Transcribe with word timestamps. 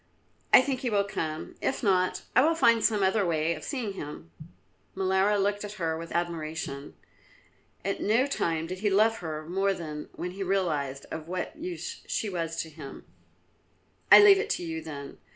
I 0.51 0.63
think 0.63 0.79
he 0.79 0.89
will 0.89 1.03
come; 1.03 1.53
if 1.61 1.83
not, 1.83 2.23
I 2.35 2.41
will 2.43 2.55
find 2.55 2.83
some 2.83 3.03
other 3.03 3.23
way 3.23 3.53
of 3.53 3.63
seeing 3.63 3.93
him." 3.93 4.31
Molara 4.95 5.37
looked 5.37 5.63
at 5.63 5.73
her 5.73 5.95
with 5.95 6.11
admiration. 6.11 6.95
At 7.85 8.01
no 8.01 8.25
time 8.25 8.65
did 8.65 8.79
he 8.79 8.89
love 8.89 9.19
her 9.19 9.47
more 9.47 9.75
than 9.75 10.09
when 10.13 10.31
he 10.31 10.41
realised 10.41 11.05
of 11.11 11.27
what 11.27 11.55
use 11.55 12.01
she 12.07 12.31
was 12.31 12.55
to 12.63 12.69
him. 12.71 13.05
"I 14.11 14.23
leave 14.23 14.39
it 14.39 14.49
to 14.49 14.63
you, 14.63 14.81
then. 14.81 15.19